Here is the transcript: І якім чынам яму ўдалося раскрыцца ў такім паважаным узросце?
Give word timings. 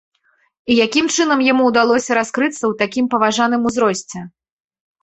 І 0.71 0.77
якім 0.85 1.11
чынам 1.17 1.39
яму 1.51 1.67
ўдалося 1.69 2.11
раскрыцца 2.21 2.53
ў 2.67 2.73
такім 2.83 3.05
паважаным 3.13 3.61
узросце? 3.73 4.19